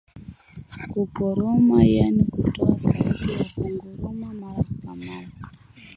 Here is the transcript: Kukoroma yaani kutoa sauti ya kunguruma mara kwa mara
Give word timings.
Kukoroma 0.93 1.79
yaani 1.93 2.23
kutoa 2.23 2.79
sauti 2.79 3.31
ya 3.31 3.43
kunguruma 3.77 4.33
mara 4.33 4.63
kwa 4.83 4.95
mara 4.95 5.27